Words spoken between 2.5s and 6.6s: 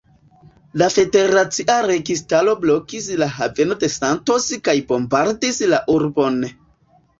blokis la haveno de Santos kaj bombardis la urbon.